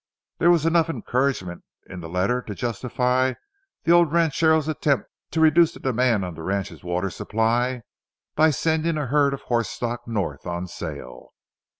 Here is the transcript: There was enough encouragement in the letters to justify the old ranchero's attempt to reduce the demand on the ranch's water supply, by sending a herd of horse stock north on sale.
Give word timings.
There 0.39 0.49
was 0.49 0.65
enough 0.65 0.89
encouragement 0.89 1.63
in 1.85 1.99
the 1.99 2.09
letters 2.09 2.45
to 2.47 2.55
justify 2.55 3.35
the 3.83 3.91
old 3.91 4.11
ranchero's 4.11 4.67
attempt 4.67 5.05
to 5.29 5.39
reduce 5.39 5.73
the 5.75 5.79
demand 5.79 6.25
on 6.25 6.33
the 6.33 6.41
ranch's 6.41 6.83
water 6.83 7.11
supply, 7.11 7.83
by 8.35 8.49
sending 8.49 8.97
a 8.97 9.05
herd 9.05 9.35
of 9.35 9.41
horse 9.43 9.69
stock 9.69 10.07
north 10.07 10.47
on 10.47 10.65
sale. 10.65 11.33